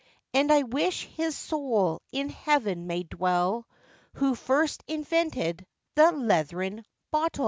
And 0.33 0.51
I 0.51 0.63
wish 0.63 1.05
his 1.05 1.37
soul 1.37 2.01
in 2.11 2.29
heaven 2.29 2.87
may 2.87 3.03
dwell, 3.03 3.67
Who 4.13 4.33
first 4.33 4.83
invented 4.87 5.63
the 5.93 6.11
leathern 6.11 6.85
bottèl! 7.13 7.39